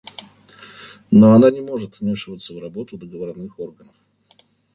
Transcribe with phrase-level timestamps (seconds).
[1.11, 3.93] Но она не может вмешиваться в работу договорных органов.